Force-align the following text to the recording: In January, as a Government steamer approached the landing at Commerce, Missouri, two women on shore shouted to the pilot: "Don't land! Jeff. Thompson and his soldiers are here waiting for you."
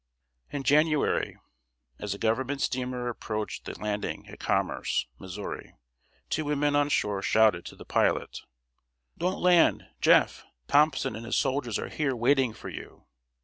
In 0.49 0.63
January, 0.63 1.37
as 1.99 2.15
a 2.15 2.17
Government 2.17 2.59
steamer 2.59 3.07
approached 3.07 3.65
the 3.65 3.77
landing 3.77 4.27
at 4.29 4.39
Commerce, 4.39 5.05
Missouri, 5.19 5.75
two 6.27 6.45
women 6.45 6.75
on 6.75 6.89
shore 6.89 7.21
shouted 7.21 7.65
to 7.65 7.75
the 7.75 7.85
pilot: 7.85 8.39
"Don't 9.19 9.39
land! 9.39 9.85
Jeff. 10.01 10.43
Thompson 10.67 11.15
and 11.15 11.23
his 11.23 11.35
soldiers 11.37 11.77
are 11.77 11.89
here 11.89 12.15
waiting 12.15 12.51
for 12.51 12.69
you." 12.69 13.05